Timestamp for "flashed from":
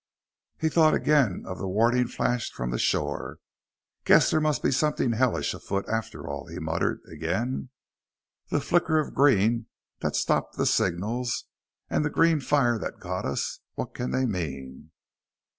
2.07-2.71